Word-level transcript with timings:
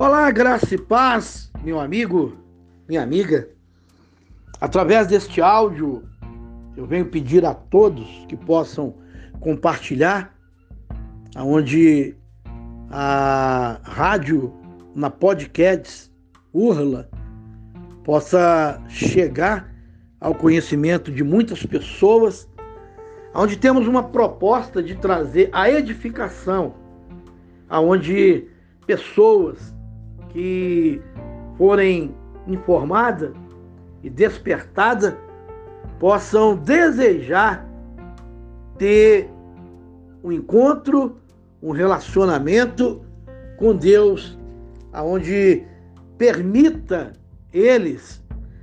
Olá, 0.00 0.30
graça 0.30 0.76
e 0.76 0.78
paz, 0.78 1.50
meu 1.64 1.80
amigo, 1.80 2.36
minha 2.88 3.02
amiga. 3.02 3.48
Através 4.60 5.08
deste 5.08 5.42
áudio, 5.42 6.08
eu 6.76 6.86
venho 6.86 7.06
pedir 7.06 7.44
a 7.44 7.52
todos 7.52 8.06
que 8.28 8.36
possam 8.36 8.94
compartilhar, 9.40 10.32
aonde 11.34 12.14
a 12.92 13.80
rádio 13.82 14.54
na 14.94 15.10
podcast 15.10 16.12
Urla 16.52 17.10
possa 18.04 18.80
chegar 18.88 19.74
ao 20.20 20.32
conhecimento 20.32 21.10
de 21.10 21.24
muitas 21.24 21.66
pessoas, 21.66 22.48
onde 23.34 23.56
temos 23.56 23.88
uma 23.88 24.04
proposta 24.04 24.80
de 24.80 24.94
trazer 24.94 25.50
a 25.52 25.68
edificação, 25.68 26.76
aonde 27.68 28.46
pessoas 28.86 29.76
que 30.30 31.00
forem 31.56 32.14
informadas 32.46 33.32
e 34.02 34.10
despertadas 34.10 35.14
possam 35.98 36.56
desejar 36.56 37.66
ter 38.78 39.28
um 40.22 40.30
encontro, 40.30 41.18
um 41.62 41.72
relacionamento 41.72 43.04
com 43.56 43.74
Deus, 43.74 44.38
aonde 44.92 45.64
permita 46.16 47.12
eles 47.52 48.22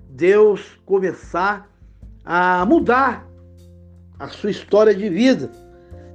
Deus 0.09 0.79
começar 0.85 1.69
a 2.23 2.65
mudar 2.65 3.27
a 4.17 4.29
sua 4.29 4.49
história 4.49 4.95
de 4.95 5.09
vida 5.09 5.51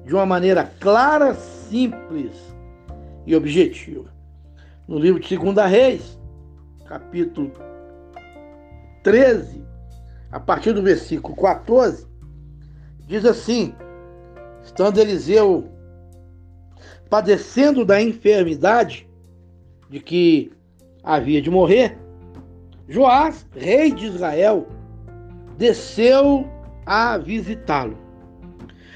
de 0.07 0.15
uma 0.15 0.25
maneira 0.25 0.65
clara, 0.81 1.35
simples 1.35 2.33
e 3.27 3.37
objetiva 3.37 4.20
no 4.91 4.99
livro 4.99 5.21
de 5.21 5.37
2 5.37 5.71
Reis, 5.71 6.19
capítulo 6.85 7.53
13, 9.05 9.65
a 10.33 10.41
partir 10.41 10.73
do 10.73 10.83
versículo 10.83 11.37
14, 11.37 12.09
diz 13.07 13.25
assim: 13.25 13.73
estando 14.65 14.99
Eliseu 14.99 15.71
padecendo 17.09 17.85
da 17.85 18.03
enfermidade 18.03 19.09
de 19.89 20.01
que 20.01 20.51
havia 21.05 21.41
de 21.41 21.51
morrer, 21.51 21.97
Joás, 22.89 23.47
rei 23.55 23.93
de 23.93 24.07
Israel, 24.07 24.67
desceu 25.57 26.45
a 26.85 27.17
visitá-lo. 27.17 27.97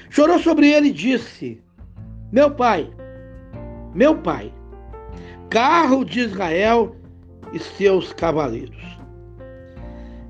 Chorou 0.09 0.39
sobre 0.39 0.69
ele 0.69 0.89
e 0.89 0.93
disse: 0.93 1.63
Meu 2.33 2.51
pai, 2.51 2.93
meu 3.93 4.17
pai, 4.17 4.53
carro 5.49 6.03
de 6.03 6.21
Israel 6.21 6.95
e 7.53 7.59
seus 7.59 8.13
cavaleiros. 8.13 8.83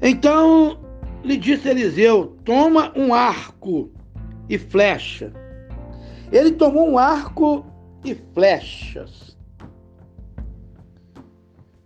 Então 0.02 0.80
lhe 1.24 1.38
disse 1.38 1.68
Eliseu: 1.70 2.38
Toma 2.44 2.92
um 2.96 3.14
arco 3.14 3.92
e 4.50 4.58
flecha. 4.58 5.32
Ele 6.32 6.52
tomou 6.52 6.90
um 6.90 6.98
arco 6.98 7.66
e 8.04 8.16
flechas. 8.34 9.38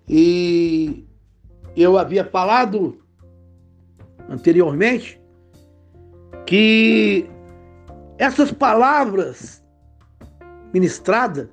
E 0.08 1.06
eu 1.76 1.98
havia 1.98 2.26
falado 2.26 3.00
anteriormente 4.28 5.22
que 6.46 7.30
essas 8.18 8.52
palavras 8.52 9.64
ministradas 10.74 11.48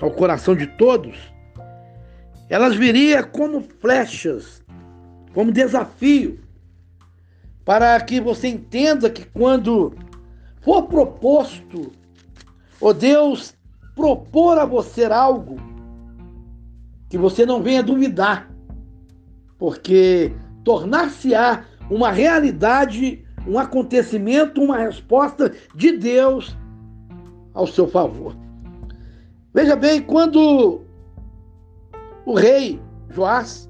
ao 0.00 0.10
coração 0.10 0.54
de 0.54 0.66
todos, 0.66 1.16
elas 2.48 2.76
viriam 2.76 3.22
como 3.24 3.60
flechas, 3.60 4.62
como 5.32 5.52
desafio, 5.52 6.40
para 7.64 7.98
que 8.00 8.20
você 8.20 8.48
entenda 8.48 9.08
que 9.08 9.24
quando 9.24 9.94
for 10.60 10.84
proposto, 10.84 11.92
ou 12.80 12.92
Deus 12.92 13.54
propor 13.94 14.58
a 14.58 14.64
você 14.64 15.04
algo, 15.04 15.56
que 17.08 17.16
você 17.16 17.46
não 17.46 17.62
venha 17.62 17.82
duvidar, 17.82 18.50
porque 19.58 20.32
tornar-se-á 20.64 21.64
uma 21.88 22.10
realidade, 22.10 23.24
um 23.46 23.58
acontecimento, 23.58 24.62
uma 24.62 24.78
resposta 24.78 25.52
de 25.74 25.92
Deus 25.92 26.56
ao 27.52 27.66
seu 27.66 27.86
favor. 27.86 28.43
Veja 29.54 29.76
bem, 29.76 30.02
quando 30.02 30.82
o 32.26 32.34
rei 32.34 32.82
Joás, 33.08 33.68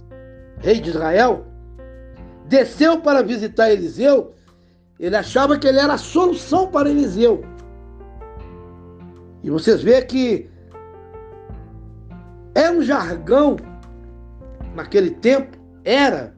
rei 0.59 0.81
de 0.81 0.89
Israel, 0.89 1.45
desceu 2.47 3.03
para 3.03 3.23
visitar 3.23 3.71
Eliseu, 3.71 4.33
ele 4.99 5.15
achava 5.15 5.59
que 5.59 5.67
ele 5.67 5.79
era 5.79 5.93
a 5.93 5.99
solução 5.99 6.69
para 6.69 6.89
Eliseu. 6.89 7.45
E 9.43 9.51
vocês 9.51 9.83
veem 9.83 10.07
que 10.07 10.51
é 12.55 12.71
um 12.71 12.81
jargão 12.81 13.57
naquele 14.75 15.11
tempo, 15.11 15.59
era, 15.85 16.35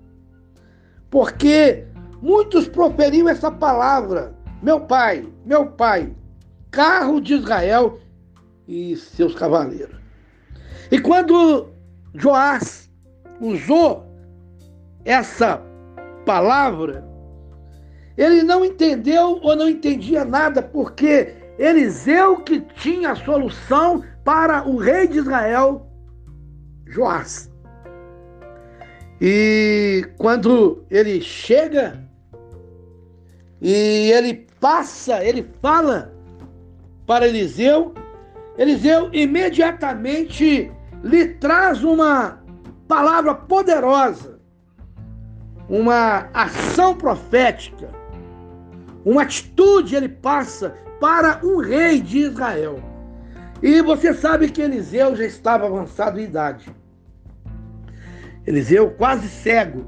porque 1.08 1.86
muitos 2.20 2.66
proferiam 2.66 3.28
essa 3.28 3.48
palavra: 3.48 4.34
meu 4.60 4.80
pai, 4.80 5.24
meu 5.44 5.66
pai, 5.66 6.12
carro 6.72 7.20
de 7.20 7.34
Israel 7.34 8.00
e 8.66 8.96
seus 8.96 9.34
cavaleiros. 9.34 9.96
E 10.90 10.98
quando 10.98 11.68
Joás 12.14 12.90
usou 13.40 14.06
essa 15.04 15.62
palavra, 16.24 17.04
ele 18.16 18.42
não 18.42 18.64
entendeu 18.64 19.38
ou 19.42 19.54
não 19.54 19.68
entendia 19.68 20.24
nada, 20.24 20.62
porque 20.62 21.34
Eliseu 21.58 22.38
que 22.40 22.60
tinha 22.60 23.12
a 23.12 23.16
solução 23.16 24.02
para 24.24 24.66
o 24.66 24.76
rei 24.76 25.06
de 25.06 25.18
Israel, 25.18 25.86
Joás. 26.86 27.50
E 29.20 30.08
quando 30.18 30.84
ele 30.90 31.20
chega 31.20 32.04
e 33.60 34.10
ele 34.12 34.46
passa, 34.60 35.24
ele 35.24 35.48
fala 35.62 36.12
para 37.06 37.26
Eliseu, 37.26 37.94
Eliseu 38.58 39.10
imediatamente 39.12 40.70
lhe 41.02 41.28
traz 41.34 41.84
uma 41.84 42.42
palavra 42.88 43.34
poderosa, 43.34 44.38
uma 45.68 46.28
ação 46.32 46.94
profética, 46.94 47.88
uma 49.04 49.22
atitude 49.22 49.94
ele 49.94 50.08
passa 50.08 50.74
para 51.00 51.40
um 51.44 51.58
rei 51.58 52.00
de 52.00 52.18
Israel. 52.18 52.82
E 53.62 53.80
você 53.82 54.14
sabe 54.14 54.50
que 54.50 54.62
Eliseu 54.62 55.14
já 55.16 55.24
estava 55.24 55.66
avançado 55.66 56.18
em 56.18 56.24
idade. 56.24 56.68
Eliseu 58.46 58.90
quase 58.90 59.28
cego. 59.28 59.84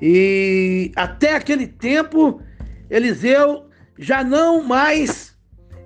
E 0.00 0.92
até 0.96 1.34
aquele 1.34 1.66
tempo, 1.66 2.40
Eliseu 2.90 3.68
já 3.98 4.22
não 4.22 4.62
mais 4.62 5.27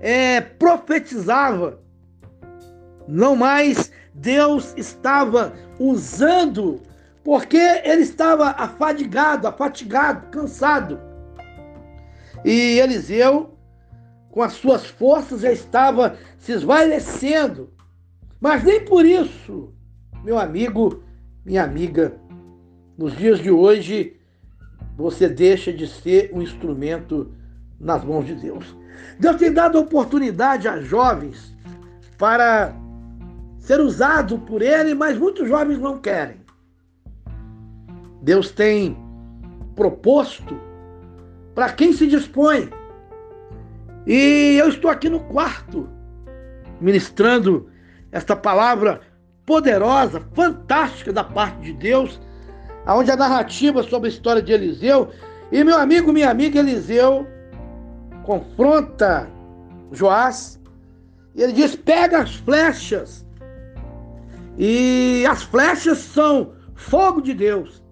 é, 0.03 0.41
profetizava. 0.41 1.79
Não 3.07 3.37
mais 3.37 3.89
Deus 4.13 4.73
estava 4.75 5.53
usando, 5.79 6.81
porque 7.23 7.57
ele 7.57 8.01
estava 8.01 8.49
afadigado, 8.49 9.47
afatigado, 9.47 10.29
cansado. 10.29 10.99
E 12.43 12.79
Eliseu, 12.79 13.57
com 14.29 14.41
as 14.41 14.53
suas 14.53 14.85
forças, 14.85 15.41
já 15.41 15.51
estava 15.51 16.17
se 16.37 16.51
esvaecendo. 16.51 17.71
Mas 18.41 18.61
nem 18.61 18.83
por 18.83 19.05
isso, 19.05 19.73
meu 20.21 20.37
amigo, 20.37 21.01
minha 21.45 21.63
amiga, 21.63 22.13
nos 22.97 23.15
dias 23.15 23.39
de 23.39 23.49
hoje, 23.49 24.17
você 24.97 25.29
deixa 25.29 25.71
de 25.71 25.87
ser 25.87 26.29
um 26.33 26.41
instrumento 26.41 27.33
nas 27.79 28.03
mãos 28.03 28.25
de 28.25 28.35
Deus. 28.35 28.82
Deus 29.19 29.37
tem 29.37 29.51
dado 29.51 29.79
oportunidade 29.79 30.67
a 30.67 30.79
jovens 30.79 31.55
para 32.17 32.73
ser 33.59 33.79
usado 33.79 34.39
por 34.39 34.61
Ele, 34.61 34.93
mas 34.93 35.17
muitos 35.17 35.47
jovens 35.47 35.79
não 35.79 35.97
querem. 35.97 36.41
Deus 38.21 38.51
tem 38.51 38.97
proposto 39.75 40.59
para 41.53 41.71
quem 41.71 41.93
se 41.93 42.07
dispõe. 42.07 42.69
E 44.05 44.57
eu 44.59 44.69
estou 44.69 44.89
aqui 44.89 45.09
no 45.09 45.21
quarto, 45.21 45.89
ministrando 46.79 47.69
esta 48.11 48.35
palavra 48.35 49.01
poderosa, 49.45 50.21
fantástica 50.33 51.11
da 51.11 51.23
parte 51.23 51.61
de 51.61 51.73
Deus, 51.73 52.19
onde 52.87 53.11
a 53.11 53.15
narrativa 53.15 53.83
sobre 53.83 54.09
a 54.09 54.11
história 54.11 54.41
de 54.41 54.51
Eliseu. 54.51 55.09
E 55.51 55.63
meu 55.63 55.77
amigo, 55.77 56.11
minha 56.11 56.29
amiga 56.29 56.59
Eliseu, 56.59 57.27
confronta 58.23 59.29
Joás 59.91 60.59
e 61.35 61.41
ele 61.41 61.53
diz: 61.53 61.75
pega 61.75 62.19
as 62.19 62.35
flechas. 62.35 63.25
E 64.57 65.25
as 65.29 65.43
flechas 65.43 65.97
são 65.97 66.53
fogo 66.75 67.21
de 67.21 67.33
Deus. 67.33 67.83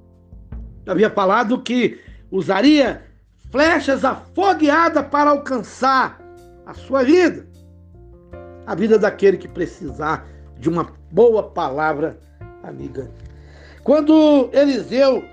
Eu 0.85 0.93
havia 0.93 1.09
falado 1.09 1.61
que 1.61 1.99
usaria 2.29 3.03
flechas 3.51 4.05
afogueadas 4.05 5.05
para 5.07 5.31
alcançar 5.31 6.19
a 6.65 6.73
sua 6.73 7.03
vida, 7.03 7.47
a 8.65 8.75
vida 8.75 8.97
daquele 8.97 9.37
que 9.37 9.47
precisar 9.47 10.25
de 10.57 10.69
uma 10.69 10.93
boa 11.11 11.43
palavra 11.43 12.19
amiga. 12.63 13.09
Quando 13.83 14.49
Eliseu 14.53 15.23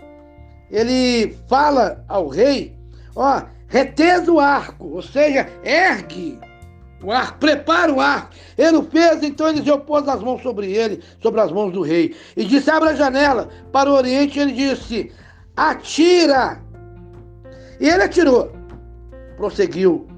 ele 0.70 1.36
fala 1.48 2.04
ao 2.08 2.28
rei, 2.28 2.76
ó, 3.14 3.42
reteza 3.69 4.32
o 4.32 4.41
arco, 4.41 4.88
ou 4.88 5.03
seja, 5.03 5.47
ergue 5.62 6.38
o 7.03 7.12
arco, 7.12 7.38
prepara 7.38 7.93
o 7.93 8.00
arco. 8.00 8.31
Ele 8.56 8.79
o 8.79 8.82
fez, 8.82 9.23
então 9.23 9.49
Eliseu 9.49 9.79
pôs 9.79 10.09
as 10.09 10.20
mãos 10.20 10.43
sobre 10.43 10.73
ele, 10.73 11.03
sobre 11.23 11.41
as 11.41 11.53
mãos 11.53 11.73
do 11.73 11.82
rei, 11.82 12.17
e 12.37 12.44
disse: 12.44 12.70
Abra 12.70 12.91
a 12.91 12.94
janela 12.94 13.49
para 13.70 13.88
o 13.88 13.94
oriente. 13.94 14.38
Ele 14.38 14.53
disse: 14.53 15.12
Atira. 15.56 16.61
E 17.81 17.88
ele 17.88 18.03
atirou. 18.03 18.53
Prosseguiu. 19.37 20.09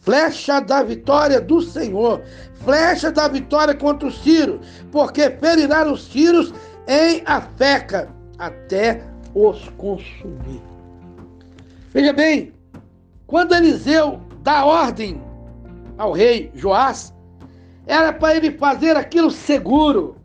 Flecha 0.00 0.60
da 0.60 0.82
vitória 0.82 1.40
do 1.40 1.62
Senhor, 1.62 2.22
flecha 2.62 3.10
da 3.10 3.26
vitória 3.26 3.74
contra 3.74 4.06
os 4.06 4.22
Ciro, 4.22 4.60
porque 4.92 5.30
ferirá 5.30 5.90
os 5.90 6.04
Ciros 6.04 6.52
em 6.86 7.22
Afeca 7.24 8.10
até 8.38 9.02
os 9.34 9.66
consumir. 9.78 10.73
Veja 11.94 12.12
bem, 12.12 12.52
quando 13.24 13.54
Eliseu 13.54 14.20
dá 14.42 14.64
ordem 14.64 15.22
ao 15.96 16.10
rei 16.10 16.50
Joás, 16.52 17.14
era 17.86 18.12
para 18.12 18.34
ele 18.34 18.50
fazer 18.58 18.96
aquilo 18.96 19.30
seguro. 19.30 20.16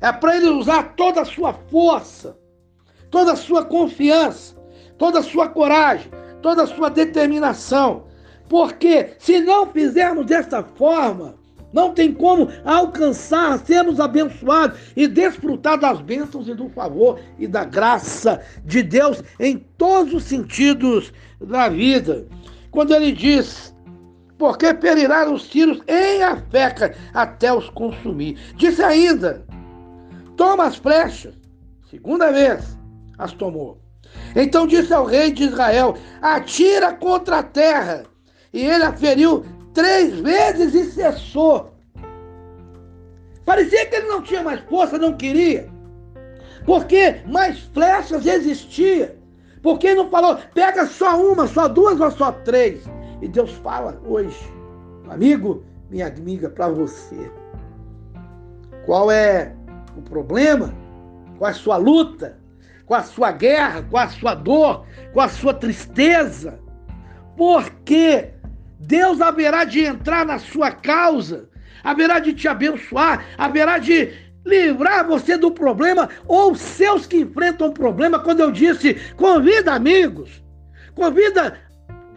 É 0.00 0.10
para 0.10 0.36
ele 0.36 0.48
usar 0.48 0.96
toda 0.96 1.20
a 1.20 1.24
sua 1.24 1.52
força, 1.52 2.36
toda 3.12 3.34
a 3.34 3.36
sua 3.36 3.64
confiança, 3.64 4.56
toda 4.98 5.20
a 5.20 5.22
sua 5.22 5.48
coragem, 5.48 6.10
toda 6.42 6.64
a 6.64 6.66
sua 6.66 6.90
determinação. 6.90 8.08
Porque 8.48 9.14
se 9.20 9.38
não 9.38 9.68
fizermos 9.68 10.26
dessa 10.26 10.64
forma, 10.64 11.36
não 11.72 11.92
tem 11.92 12.12
como 12.12 12.48
alcançar, 12.64 13.58
sermos 13.60 14.00
abençoados 14.00 14.78
e 14.96 15.06
desfrutar 15.06 15.78
das 15.78 16.00
bênçãos 16.00 16.48
e 16.48 16.54
do 16.54 16.68
favor 16.70 17.20
e 17.38 17.46
da 17.46 17.64
graça 17.64 18.40
de 18.64 18.82
Deus 18.82 19.22
em 19.38 19.58
todos 19.78 20.14
os 20.14 20.24
sentidos 20.24 21.12
da 21.40 21.68
vida. 21.68 22.26
Quando 22.70 22.94
ele 22.94 23.12
diz, 23.12 23.74
porque 24.38 24.72
perirá 24.72 25.30
os 25.30 25.48
tiros 25.48 25.80
em 25.86 26.22
Afeca 26.22 26.94
até 27.12 27.52
os 27.52 27.68
consumir. 27.70 28.38
Disse 28.56 28.82
ainda, 28.82 29.44
toma 30.36 30.64
as 30.64 30.76
flechas. 30.76 31.34
Segunda 31.90 32.32
vez 32.32 32.78
as 33.18 33.32
tomou. 33.32 33.80
Então 34.34 34.66
disse 34.66 34.92
ao 34.92 35.04
rei 35.04 35.30
de 35.30 35.44
Israel: 35.44 35.96
atira 36.22 36.94
contra 36.94 37.38
a 37.38 37.42
terra. 37.42 38.04
E 38.52 38.64
ele 38.64 38.84
a 38.84 38.92
feriu 38.92 39.44
três 39.72 40.18
vezes 40.20 40.74
e 40.74 40.90
cessou. 40.92 41.74
Parecia 43.44 43.86
que 43.86 43.96
ele 43.96 44.08
não 44.08 44.22
tinha 44.22 44.42
mais 44.42 44.60
força, 44.60 44.98
não 44.98 45.16
queria. 45.16 45.68
Porque 46.64 47.22
mais 47.26 47.58
flechas 47.74 48.26
existiam. 48.26 49.10
Porque 49.62 49.88
ele 49.88 50.02
não 50.02 50.10
falou, 50.10 50.38
pega 50.54 50.86
só 50.86 51.20
uma, 51.20 51.46
só 51.46 51.68
duas 51.68 52.00
ou 52.00 52.10
só 52.10 52.32
três. 52.32 52.82
E 53.20 53.28
Deus 53.28 53.50
fala 53.56 54.00
hoje, 54.06 54.38
amigo, 55.08 55.64
minha 55.90 56.06
amiga, 56.06 56.48
para 56.48 56.68
você. 56.68 57.30
Qual 58.86 59.10
é 59.10 59.54
o 59.96 60.02
problema? 60.02 60.72
Qual 61.38 61.48
é 61.48 61.52
a 61.52 61.56
sua 61.56 61.76
luta? 61.76 62.38
Qual 62.86 63.00
a 63.00 63.04
sua 63.04 63.32
guerra? 63.32 63.82
Qual 63.90 64.02
a 64.02 64.08
sua 64.08 64.34
dor? 64.34 64.84
Qual 65.12 65.26
a 65.26 65.28
sua 65.28 65.52
tristeza? 65.52 66.58
Porque 67.36 68.30
Deus 68.80 69.20
haverá 69.20 69.64
de 69.64 69.80
entrar 69.84 70.24
na 70.24 70.38
sua 70.38 70.70
causa, 70.70 71.48
haverá 71.84 72.18
de 72.18 72.32
te 72.32 72.48
abençoar, 72.48 73.26
haverá 73.36 73.76
de 73.76 74.10
livrar 74.44 75.06
você 75.06 75.36
do 75.36 75.50
problema 75.50 76.08
ou 76.26 76.54
seus 76.54 77.06
que 77.06 77.18
enfrentam 77.18 77.72
problema. 77.72 78.18
Quando 78.18 78.40
eu 78.40 78.50
disse, 78.50 78.94
convida 79.16 79.74
amigos, 79.74 80.42
convida 80.94 81.58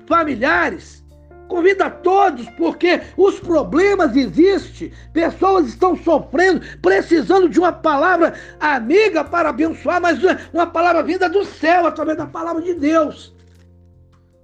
familiares, 0.08 1.04
convida 1.50 1.90
todos, 1.90 2.50
porque 2.52 3.02
os 3.18 3.42
problemas 3.42 4.16
existem, 4.16 4.94
pessoas 5.12 5.68
estão 5.68 5.98
sofrendo, 5.98 6.62
precisando 6.82 7.50
de 7.50 7.60
uma 7.60 7.74
palavra 7.74 8.36
amiga 8.58 9.22
para 9.26 9.50
abençoar, 9.50 10.02
mas 10.02 10.20
uma 10.54 10.66
palavra 10.66 11.04
vinda 11.04 11.28
do 11.28 11.44
céu 11.44 11.86
através 11.86 12.18
da 12.18 12.26
palavra 12.26 12.62
de 12.62 12.74
Deus. 12.74 13.36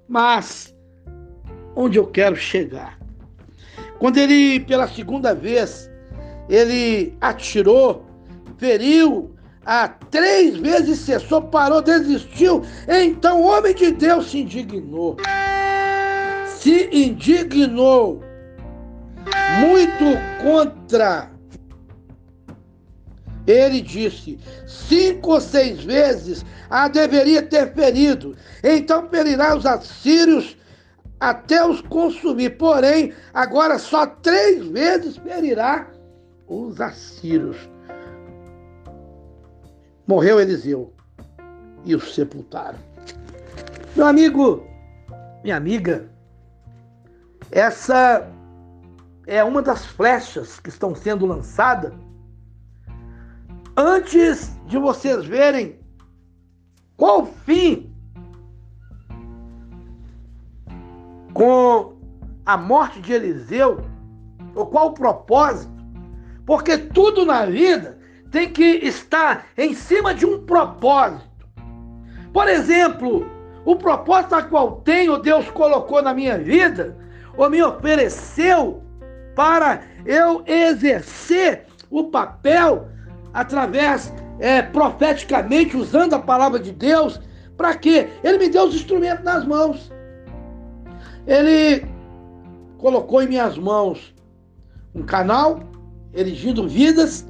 Mas 0.07 0.75
onde 1.79 1.97
eu 1.97 2.05
quero 2.05 2.35
chegar. 2.35 2.99
Quando 3.99 4.17
ele, 4.17 4.59
pela 4.59 4.85
segunda 4.85 5.33
vez, 5.33 5.89
ele 6.49 7.15
atirou, 7.21 8.05
feriu, 8.57 9.33
a 9.65 9.87
três 9.87 10.57
vezes 10.57 10.99
cessou, 10.99 11.41
parou, 11.43 11.81
desistiu. 11.81 12.63
Então 12.87 13.41
o 13.41 13.45
homem 13.45 13.73
de 13.73 13.91
Deus 13.91 14.29
se 14.29 14.39
indignou. 14.39 15.15
Se 16.45 16.89
indignou 16.91 18.21
muito 19.61 20.43
contra. 20.43 21.31
Ele 23.47 23.79
disse: 23.79 24.37
cinco 24.67 25.31
ou 25.31 25.41
seis 25.41 25.81
vezes 25.81 26.45
a 26.69 26.89
deveria 26.89 27.41
ter 27.41 27.73
ferido. 27.73 28.35
Então 28.61 29.07
ferirá 29.09 29.55
os 29.55 29.65
assírios 29.65 30.58
até 31.19 31.65
os 31.65 31.81
consumir. 31.81 32.57
Porém, 32.57 33.13
agora 33.33 33.77
só 33.77 34.05
três 34.07 34.65
vezes 34.67 35.17
ferirá 35.17 35.87
os 36.47 36.79
assírios. 36.79 37.69
Morreu 40.07 40.39
Eliseu 40.39 40.93
e 41.85 41.95
o 41.95 41.99
sepultaram. 41.99 42.79
Meu 43.95 44.07
amigo, 44.07 44.65
minha 45.43 45.57
amiga, 45.57 46.09
essa 47.51 48.27
é 49.27 49.43
uma 49.43 49.61
das 49.61 49.85
flechas 49.85 50.59
que 50.59 50.69
estão 50.69 50.95
sendo 50.95 51.25
lançadas 51.25 51.93
antes 53.77 54.51
de 54.65 54.77
vocês 54.77 55.25
verem 55.25 55.79
qual 56.97 57.25
fim 57.25 57.95
com 61.39 61.93
a 62.45 62.57
morte 62.57 62.99
de 62.99 63.13
Eliseu, 63.13 63.79
ou 64.53 64.65
qual 64.65 64.87
o 64.87 64.93
propósito? 64.93 65.71
Porque 66.45 66.77
tudo 66.77 67.25
na 67.25 67.45
vida 67.45 67.97
tem 68.29 68.49
que 68.49 68.65
estar 68.85 69.45
em 69.57 69.73
cima 69.73 70.13
de 70.13 70.25
um 70.25 70.45
propósito. 70.45 71.47
Por 72.33 72.49
exemplo, 72.49 73.25
o 73.63 73.77
propósito 73.77 74.35
a 74.35 74.43
qual 74.43 74.81
tenho, 74.81 75.17
Deus 75.17 75.49
colocou 75.51 76.01
na 76.01 76.13
minha 76.13 76.37
vida, 76.37 76.97
ou 77.37 77.49
me 77.49 77.63
ofereceu 77.63 78.83
para 79.33 79.83
eu 80.05 80.43
exercer 80.45 81.67
o 81.89 82.03
papel 82.09 82.89
através, 83.33 84.13
é, 84.41 84.61
profeticamente, 84.61 85.77
usando 85.77 86.15
a 86.15 86.19
palavra 86.19 86.59
de 86.59 86.73
Deus, 86.73 87.17
para 87.55 87.75
quê? 87.75 88.09
Ele 88.25 88.39
me 88.39 88.49
deu 88.49 88.65
os 88.65 88.75
instrumentos 88.75 89.23
nas 89.23 89.45
mãos. 89.45 89.89
Ele 91.27 91.85
colocou 92.77 93.21
em 93.21 93.27
minhas 93.27 93.57
mãos 93.57 94.13
um 94.93 95.03
canal, 95.03 95.59
erigindo 96.13 96.67
vidas. 96.67 97.25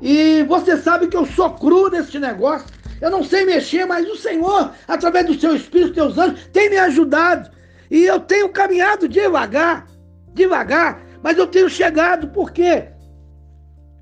E 0.00 0.42
você 0.44 0.76
sabe 0.76 1.08
que 1.08 1.16
eu 1.16 1.26
sou 1.26 1.50
cru 1.50 1.90
nesse 1.90 2.18
negócio. 2.18 2.66
Eu 3.00 3.10
não 3.10 3.22
sei 3.22 3.44
mexer, 3.44 3.84
mas 3.84 4.08
o 4.08 4.16
Senhor, 4.16 4.72
através 4.88 5.26
do 5.26 5.38
seu 5.38 5.54
Espírito, 5.54 5.94
teus 5.94 6.16
anjos, 6.16 6.48
tem 6.52 6.70
me 6.70 6.78
ajudado. 6.78 7.50
E 7.90 8.04
eu 8.04 8.20
tenho 8.20 8.48
caminhado 8.48 9.08
devagar, 9.08 9.86
devagar, 10.32 11.02
mas 11.22 11.36
eu 11.36 11.46
tenho 11.46 11.68
chegado, 11.68 12.28
porque 12.28 12.88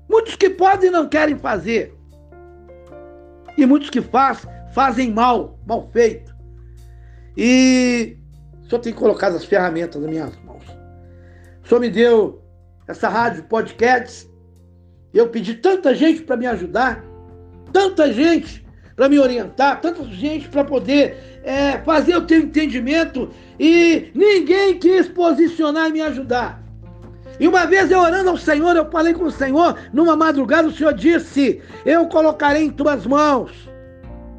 muitos 0.09 0.35
que 0.35 0.49
podem 0.49 0.89
não 0.89 1.07
querem 1.07 1.37
fazer. 1.37 1.93
E 3.57 3.65
muitos 3.65 3.89
que 3.89 4.01
faz, 4.01 4.45
fazem 4.73 5.11
mal, 5.11 5.59
mal 5.65 5.89
feito. 5.91 6.33
E 7.37 8.17
o 8.65 8.69
Senhor 8.69 8.81
tem 8.81 8.93
colocado 8.93 9.35
as 9.35 9.45
ferramentas 9.45 10.01
nas 10.01 10.09
minhas 10.09 10.35
mãos. 10.43 10.63
O 11.63 11.67
Senhor 11.67 11.79
me 11.79 11.89
deu 11.89 12.41
essa 12.87 13.07
rádio 13.07 13.43
podcast. 13.43 14.27
Eu 15.13 15.29
pedi 15.29 15.53
tanta 15.55 15.93
gente 15.93 16.23
para 16.23 16.35
me 16.35 16.47
ajudar, 16.47 17.03
tanta 17.71 18.11
gente 18.11 18.65
para 18.95 19.07
me 19.07 19.19
orientar, 19.19 19.81
tanta 19.81 20.03
gente 20.05 20.49
para 20.49 20.63
poder 20.63 21.41
é, 21.43 21.77
fazer 21.79 22.15
o 22.15 22.25
teu 22.25 22.39
entendimento 22.39 23.29
e 23.59 24.11
ninguém 24.15 24.79
quis 24.79 25.07
posicionar 25.07 25.89
e 25.89 25.93
me 25.93 26.01
ajudar. 26.01 26.63
E 27.39 27.47
uma 27.47 27.65
vez 27.65 27.91
eu 27.91 27.99
orando 27.99 28.29
ao 28.29 28.37
Senhor, 28.37 28.75
eu 28.75 28.89
falei 28.89 29.13
com 29.13 29.25
o 29.25 29.31
Senhor, 29.31 29.77
numa 29.93 30.15
madrugada, 30.15 30.69
o 30.69 30.71
Senhor 30.71 30.93
disse: 30.93 31.61
Eu 31.85 32.07
colocarei 32.07 32.63
em 32.63 32.71
tuas 32.71 33.05
mãos. 33.05 33.51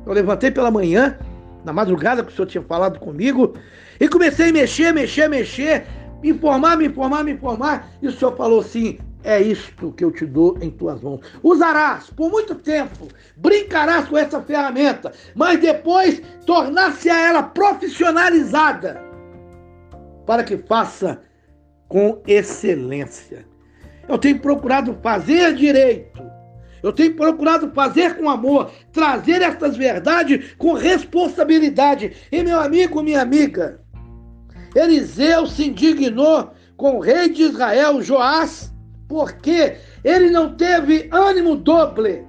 Eu 0.06 0.12
levantei 0.12 0.50
pela 0.50 0.70
manhã, 0.70 1.18
na 1.66 1.72
madrugada 1.72 2.22
que 2.22 2.32
o 2.32 2.34
Senhor 2.34 2.46
tinha 2.46 2.62
falado 2.62 3.00
comigo, 3.00 3.54
e 3.98 4.08
comecei 4.08 4.50
a 4.50 4.52
mexer, 4.52 4.92
mexer, 4.94 5.28
mexer, 5.28 5.84
me 6.22 6.30
informar, 6.30 6.76
me 6.76 6.86
informar, 6.86 7.24
me 7.24 7.32
informar. 7.32 7.90
E 8.00 8.06
o 8.06 8.12
Senhor 8.12 8.36
falou 8.36 8.60
assim: 8.60 8.98
é 9.24 9.42
isto 9.42 9.92
que 9.92 10.04
eu 10.04 10.12
te 10.12 10.24
dou 10.24 10.56
em 10.60 10.70
tuas 10.70 11.02
mãos. 11.02 11.20
Usarás 11.42 12.08
por 12.10 12.30
muito 12.30 12.54
tempo, 12.54 13.08
brincarás 13.36 14.08
com 14.08 14.16
essa 14.16 14.40
ferramenta, 14.40 15.12
mas 15.34 15.60
depois 15.60 16.22
tornar-se 16.46 17.10
a 17.10 17.20
ela 17.28 17.42
profissionalizada 17.42 19.02
para 20.24 20.44
que 20.44 20.56
faça 20.56 21.20
com 21.88 22.22
excelência. 22.26 23.44
Eu 24.08 24.18
tenho 24.18 24.38
procurado 24.38 24.96
fazer 25.02 25.54
direito. 25.54 26.22
Eu 26.82 26.92
tenho 26.92 27.14
procurado 27.16 27.70
fazer 27.74 28.16
com 28.16 28.28
amor, 28.28 28.70
trazer 28.92 29.42
estas 29.42 29.76
verdades 29.76 30.54
com 30.58 30.72
responsabilidade. 30.72 32.12
E 32.30 32.42
meu 32.42 32.60
amigo, 32.60 33.02
minha 33.02 33.22
amiga, 33.22 33.80
Eliseu 34.74 35.46
se 35.46 35.66
indignou 35.66 36.52
com 36.76 36.96
o 36.96 37.00
rei 37.00 37.30
de 37.30 37.42
Israel, 37.44 38.02
Joás, 38.02 38.72
porque 39.08 39.76
ele 40.04 40.30
não 40.30 40.54
teve 40.54 41.08
ânimo 41.10 41.56
doble. 41.56 42.24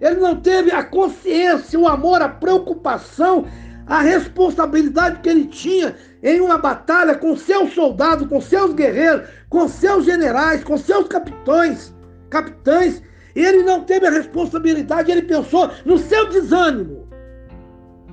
Ele 0.00 0.16
não 0.16 0.36
teve 0.36 0.70
a 0.70 0.82
consciência, 0.82 1.78
o 1.78 1.86
amor, 1.86 2.22
a 2.22 2.28
preocupação, 2.28 3.46
a 3.86 4.00
responsabilidade 4.00 5.20
que 5.20 5.28
ele 5.28 5.46
tinha 5.46 5.94
em 6.22 6.40
uma 6.40 6.56
batalha 6.56 7.14
com 7.14 7.36
seus 7.36 7.74
soldados, 7.74 8.26
com 8.28 8.40
seus 8.40 8.72
guerreiros, 8.72 9.28
com 9.48 9.68
seus 9.68 10.04
generais, 10.04 10.62
com 10.64 10.78
seus 10.78 11.08
capitães, 11.08 11.94
capitães. 12.30 13.02
Ele 13.34 13.62
não 13.62 13.84
teve 13.84 14.06
a 14.06 14.10
responsabilidade, 14.10 15.10
ele 15.10 15.22
pensou 15.22 15.70
no 15.84 15.98
seu 15.98 16.28
desânimo. 16.28 17.08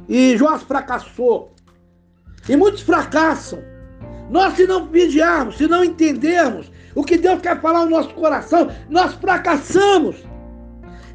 E 0.07 0.37
Joás 0.37 0.63
fracassou. 0.63 1.53
E 2.47 2.55
muitos 2.55 2.81
fracassam. 2.81 3.59
Nós, 4.29 4.55
se 4.55 4.65
não 4.65 4.87
vigiarmos, 4.87 5.57
se 5.57 5.67
não 5.67 5.83
entendermos 5.83 6.71
o 6.95 7.03
que 7.03 7.17
Deus 7.17 7.41
quer 7.41 7.59
falar 7.61 7.85
no 7.85 7.91
nosso 7.91 8.13
coração, 8.13 8.69
nós 8.89 9.13
fracassamos. 9.13 10.17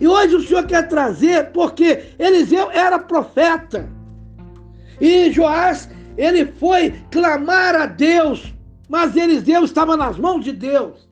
E 0.00 0.08
hoje 0.08 0.36
o 0.36 0.42
Senhor 0.42 0.66
quer 0.66 0.88
trazer, 0.88 1.50
porque 1.52 2.14
Eliseu 2.18 2.70
era 2.70 2.98
profeta. 2.98 3.88
E 5.00 5.30
Joás, 5.30 5.88
ele 6.16 6.46
foi 6.46 6.94
clamar 7.10 7.74
a 7.74 7.86
Deus, 7.86 8.54
mas 8.88 9.16
Eliseu 9.16 9.64
estava 9.64 9.96
nas 9.96 10.18
mãos 10.18 10.44
de 10.44 10.52
Deus. 10.52 11.08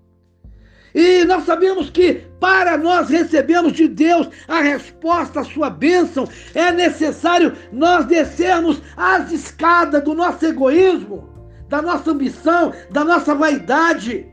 E 0.94 1.24
nós 1.24 1.44
sabemos 1.44 1.90
que 1.90 2.24
para 2.40 2.76
nós 2.76 3.08
recebermos 3.08 3.72
de 3.72 3.86
Deus 3.86 4.28
a 4.48 4.60
resposta 4.60 5.40
à 5.40 5.44
sua 5.44 5.70
bênção, 5.70 6.28
é 6.54 6.72
necessário 6.72 7.56
nós 7.72 8.06
descermos 8.06 8.82
as 8.96 9.30
escadas 9.30 10.02
do 10.02 10.14
nosso 10.14 10.44
egoísmo, 10.46 11.28
da 11.68 11.80
nossa 11.80 12.10
ambição, 12.10 12.72
da 12.90 13.04
nossa 13.04 13.34
vaidade, 13.34 14.26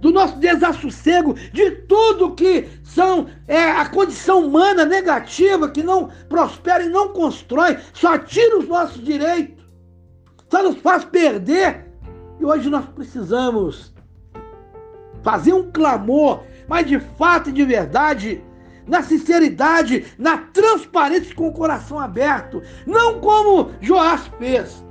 do 0.00 0.12
nosso 0.12 0.36
desassossego, 0.36 1.34
de 1.52 1.70
tudo 1.88 2.34
que 2.34 2.68
são 2.84 3.26
é, 3.46 3.70
a 3.70 3.86
condição 3.86 4.46
humana 4.46 4.84
negativa, 4.84 5.68
que 5.68 5.82
não 5.82 6.08
prospera 6.28 6.84
e 6.84 6.88
não 6.88 7.08
constrói, 7.08 7.78
só 7.92 8.16
tira 8.18 8.58
os 8.58 8.68
nossos 8.68 9.02
direitos, 9.02 9.64
só 10.50 10.62
nos 10.62 10.76
faz 10.78 11.04
perder. 11.04 11.88
E 12.40 12.44
hoje 12.44 12.70
nós 12.70 12.86
precisamos 12.94 13.92
fazer 15.22 15.52
um 15.52 15.70
clamor, 15.70 16.42
mas 16.68 16.86
de 16.86 16.98
fato 17.00 17.50
e 17.50 17.52
de 17.52 17.64
verdade, 17.64 18.42
na 18.86 19.02
sinceridade, 19.02 20.06
na 20.18 20.38
transparência 20.38 21.34
com 21.34 21.48
o 21.48 21.52
coração 21.52 21.98
aberto, 21.98 22.62
não 22.86 23.20
como 23.20 23.70
Joás 23.80 24.30
fez. 24.38 24.84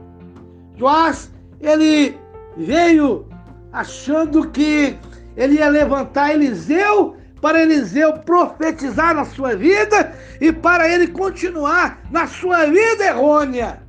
Joás, 0.76 1.32
ele 1.60 2.18
veio 2.56 3.28
achando 3.72 4.50
que 4.50 4.98
ele 5.36 5.56
ia 5.56 5.70
levantar 5.70 6.34
Eliseu 6.34 7.16
para 7.42 7.62
Eliseu 7.62 8.14
profetizar 8.20 9.16
na 9.16 9.26
sua 9.26 9.56
vida 9.56 10.14
e 10.42 10.52
para 10.52 10.90
ele 10.90 11.08
continuar 11.08 12.02
na 12.10 12.28
sua 12.28 12.66
vida 12.66 13.06
errônea, 13.06 13.82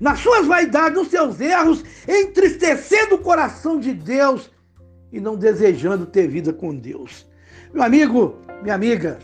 nas 0.00 0.20
suas 0.20 0.46
vaidades, 0.46 0.96
nos 0.96 1.08
seus 1.08 1.40
erros, 1.40 1.84
entristecendo 2.06 3.16
o 3.16 3.18
coração 3.18 3.78
de 3.78 3.92
Deus 3.92 4.50
e 5.12 5.20
não 5.20 5.36
desejando 5.36 6.06
ter 6.06 6.28
vida 6.28 6.52
com 6.52 6.74
Deus. 6.74 7.26
Meu 7.72 7.82
amigo, 7.82 8.36
minha 8.62 8.74
amiga, 8.74 9.18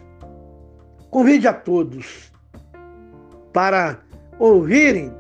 convide 1.10 1.46
a 1.46 1.52
todos 1.52 2.32
para 3.52 4.00
ouvirem 4.38 5.12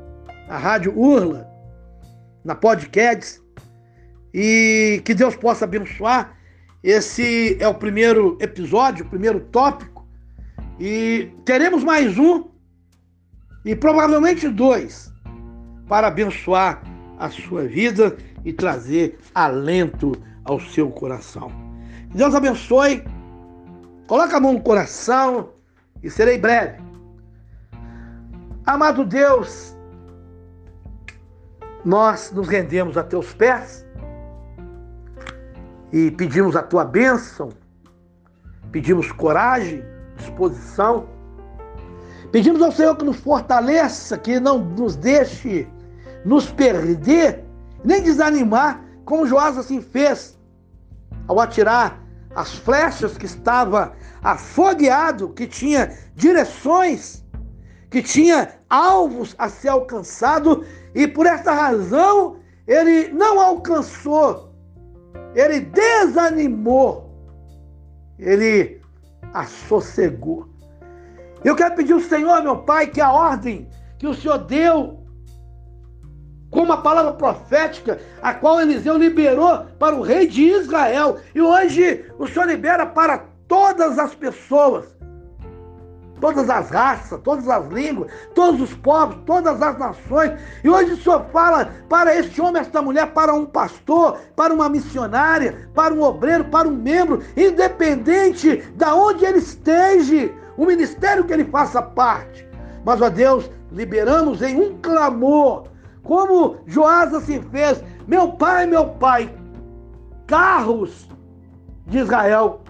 a 0.48 0.58
Rádio 0.58 0.96
Urla 0.96 1.46
na 2.44 2.54
podcast 2.54 3.40
e 4.32 5.00
que 5.04 5.14
Deus 5.14 5.34
possa 5.36 5.64
abençoar. 5.64 6.36
Esse 6.82 7.56
é 7.60 7.66
o 7.66 7.74
primeiro 7.74 8.38
episódio, 8.40 9.04
o 9.04 9.08
primeiro 9.08 9.40
tópico 9.40 10.06
e 10.78 11.32
teremos 11.44 11.82
mais 11.82 12.18
um 12.18 12.44
e 13.64 13.74
provavelmente 13.74 14.48
dois 14.48 15.12
para 15.88 16.08
abençoar 16.08 16.82
a 17.18 17.30
sua 17.30 17.66
vida 17.66 18.16
e 18.44 18.52
trazer 18.52 19.18
alento 19.34 20.12
ao 20.46 20.60
seu 20.60 20.90
coração. 20.90 21.50
Deus 22.14 22.34
abençoe. 22.34 23.04
Coloca 24.06 24.36
a 24.36 24.40
mão 24.40 24.54
no 24.54 24.60
coração 24.60 25.50
e 26.02 26.08
serei 26.08 26.38
breve. 26.38 26.80
Amado 28.64 29.04
Deus, 29.04 29.76
nós 31.84 32.32
nos 32.32 32.48
rendemos 32.48 32.96
a 32.96 33.04
teus 33.04 33.32
pés 33.34 33.86
e 35.92 36.10
pedimos 36.10 36.56
a 36.56 36.62
tua 36.62 36.84
bênção, 36.84 37.50
pedimos 38.72 39.10
coragem, 39.12 39.84
disposição. 40.16 41.08
Pedimos 42.32 42.60
ao 42.60 42.72
Senhor 42.72 42.96
que 42.96 43.04
nos 43.04 43.18
fortaleça, 43.18 44.18
que 44.18 44.40
não 44.40 44.58
nos 44.58 44.96
deixe 44.96 45.68
nos 46.24 46.50
perder, 46.50 47.44
nem 47.84 48.02
desanimar, 48.02 48.84
como 49.04 49.26
Joás 49.26 49.56
assim 49.56 49.80
fez 49.80 50.35
ao 51.26 51.40
atirar 51.40 52.00
as 52.34 52.54
flechas 52.54 53.16
que 53.16 53.26
estava 53.26 53.92
afogueado, 54.22 55.30
que 55.30 55.46
tinha 55.46 55.96
direções, 56.14 57.24
que 57.90 58.02
tinha 58.02 58.56
alvos 58.68 59.34
a 59.38 59.48
ser 59.48 59.68
alcançado, 59.68 60.64
e 60.94 61.06
por 61.08 61.26
essa 61.26 61.52
razão 61.52 62.36
ele 62.66 63.08
não 63.08 63.40
alcançou, 63.40 64.52
ele 65.34 65.60
desanimou, 65.60 67.10
ele 68.18 68.82
assossegou. 69.32 70.48
Eu 71.44 71.54
quero 71.54 71.74
pedir 71.74 71.92
ao 71.92 72.00
Senhor, 72.00 72.42
meu 72.42 72.58
Pai, 72.58 72.88
que 72.88 73.00
a 73.00 73.12
ordem 73.12 73.68
que 73.98 74.06
o 74.06 74.14
Senhor 74.14 74.38
deu 74.38 74.95
como 76.50 76.72
a 76.72 76.78
palavra 76.78 77.12
profética, 77.12 77.98
a 78.22 78.32
qual 78.32 78.60
Eliseu 78.60 78.96
liberou 78.96 79.66
para 79.78 79.96
o 79.96 80.02
rei 80.02 80.26
de 80.26 80.42
Israel. 80.42 81.18
E 81.34 81.40
hoje 81.40 82.04
o 82.18 82.26
Senhor 82.26 82.46
libera 82.46 82.86
para 82.86 83.24
todas 83.48 83.98
as 83.98 84.14
pessoas, 84.14 84.86
todas 86.20 86.48
as 86.48 86.70
raças, 86.70 87.20
todas 87.22 87.48
as 87.48 87.66
línguas, 87.68 88.10
todos 88.34 88.60
os 88.60 88.74
povos, 88.74 89.18
todas 89.26 89.60
as 89.60 89.78
nações. 89.78 90.32
E 90.62 90.68
hoje 90.68 90.92
o 90.92 91.02
Senhor 91.02 91.24
fala 91.32 91.70
para 91.88 92.16
este 92.16 92.40
homem, 92.40 92.62
esta 92.62 92.80
mulher, 92.80 93.12
para 93.12 93.34
um 93.34 93.44
pastor, 93.44 94.18
para 94.34 94.54
uma 94.54 94.68
missionária, 94.68 95.68
para 95.74 95.92
um 95.92 96.02
obreiro, 96.02 96.44
para 96.44 96.68
um 96.68 96.76
membro, 96.76 97.22
independente 97.36 98.56
de 98.56 98.84
onde 98.86 99.24
ele 99.24 99.38
esteja, 99.38 100.30
o 100.56 100.64
ministério 100.64 101.24
que 101.24 101.32
ele 101.32 101.44
faça 101.44 101.82
parte. 101.82 102.46
Mas, 102.84 103.02
ó 103.02 103.10
Deus, 103.10 103.50
liberamos 103.70 104.42
em 104.42 104.56
um 104.58 104.78
clamor 104.78 105.68
como 106.06 106.58
Joás 106.66 107.12
assim 107.12 107.42
fez, 107.50 107.82
meu 108.06 108.32
pai, 108.32 108.64
meu 108.66 108.86
pai, 108.86 109.28
carros 110.26 111.08
de 111.86 111.98
Israel 111.98 112.62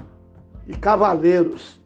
e 0.67 0.75
cavaleiros. 0.75 1.79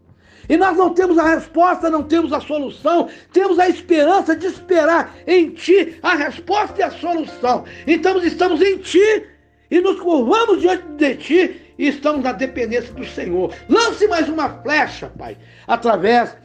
E 0.49 0.57
nós 0.57 0.77
não 0.77 0.95
temos 0.95 1.19
a 1.19 1.35
resposta, 1.35 1.91
não 1.91 2.03
temos 2.05 2.33
a 2.33 2.41
solução, 2.41 3.09
temos 3.33 3.59
a 3.59 3.69
esperança 3.69 4.35
de 4.35 4.47
esperar 4.47 5.15
em 5.27 5.51
Ti 5.51 5.99
a 6.03 6.15
resposta 6.15 6.81
e 6.81 6.83
a 6.83 6.91
solução. 6.91 7.65
Então 7.87 8.19
estamos 8.19 8.61
em 8.61 8.79
Ti 8.79 9.27
e 9.71 9.81
nos 9.81 10.01
curvamos 10.01 10.61
diante 10.61 10.87
de 10.97 11.17
Ti 11.17 11.75
e 11.79 11.89
estamos 11.89 12.23
na 12.23 12.33
dependência 12.33 12.93
do 12.95 13.05
Senhor. 13.05 13.53
Lance 13.69 14.07
mais 14.09 14.29
uma 14.29 14.49
flecha, 14.63 15.13
Pai, 15.17 15.37
através 15.67 16.37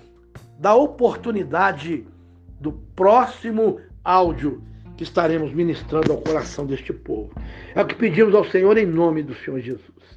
da 0.59 0.73
oportunidade 0.75 2.07
do 2.59 2.71
próximo 2.95 3.79
áudio 4.03 4.63
que 4.97 5.03
estaremos 5.03 5.53
ministrando 5.53 6.11
ao 6.11 6.21
coração 6.21 6.65
deste 6.65 6.93
povo. 6.93 7.31
É 7.73 7.81
o 7.81 7.85
que 7.85 7.95
pedimos 7.95 8.33
ao 8.33 8.45
Senhor 8.45 8.77
em 8.77 8.85
nome 8.85 9.23
do 9.23 9.35
Senhor 9.35 9.59
Jesus. 9.59 10.14